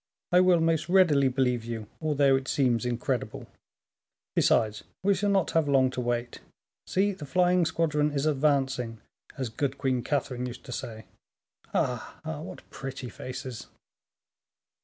"I 0.31 0.39
will 0.39 0.59
most 0.61 0.89
readily 0.89 1.27
believe 1.27 1.63
you, 1.63 1.85
although 2.01 2.35
it 2.35 2.47
seems 2.47 2.87
incredible; 2.87 3.45
besides 4.35 4.83
we 5.03 5.13
shall 5.13 5.29
not 5.29 5.51
have 5.51 5.69
long 5.69 5.91
to 5.91 6.01
wait. 6.01 6.39
See, 6.87 7.11
the 7.11 7.27
flying 7.27 7.67
squadron 7.67 8.11
is 8.11 8.25
advancing, 8.25 8.99
as 9.37 9.49
good 9.49 9.77
Queen 9.77 10.01
Catherine 10.03 10.47
used 10.47 10.63
to 10.63 10.71
say. 10.71 11.05
Ah! 11.71 12.19
ah! 12.25 12.41
what 12.41 12.67
pretty 12.71 13.09
faces!" 13.09 13.67